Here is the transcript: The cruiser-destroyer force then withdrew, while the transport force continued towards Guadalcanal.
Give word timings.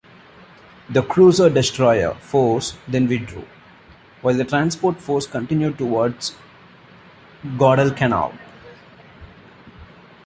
The 0.89 1.03
cruiser-destroyer 1.03 2.15
force 2.15 2.75
then 2.87 3.05
withdrew, 3.07 3.45
while 4.23 4.33
the 4.33 4.43
transport 4.45 4.99
force 4.99 5.27
continued 5.27 5.77
towards 5.77 6.35
Guadalcanal. 7.55 8.33